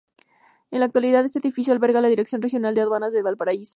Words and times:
En 0.71 0.79
la 0.79 0.87
actualidad, 0.87 1.23
este 1.23 1.37
edificio 1.37 1.73
alberga 1.73 2.01
la 2.01 2.07
Dirección 2.07 2.41
Regional 2.41 2.73
de 2.73 2.81
Aduanas 2.81 3.13
de 3.13 3.21
Valparaíso. 3.21 3.69